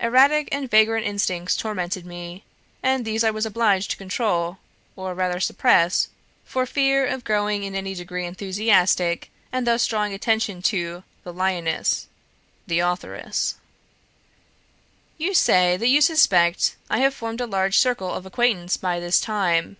[0.00, 2.42] Erratic and vagrant instincts tormented me,
[2.82, 4.56] and these I was obliged to control
[4.96, 6.08] or rather suppress
[6.42, 12.06] for fear of growing in any degree enthusiastic, and thus drawing attention to the 'lioness'
[12.66, 13.56] the authoress.
[15.18, 19.20] "You say that you suspect I have formed a large circle of acquaintance by this
[19.20, 19.76] time.